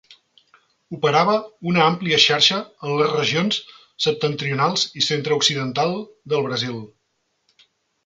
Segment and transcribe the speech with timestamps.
[0.97, 1.35] Operava
[1.71, 2.57] una àmplia xarxa
[2.89, 3.61] en les regions
[4.09, 5.97] septentrional i centre-occidental
[6.35, 6.85] del Brasil.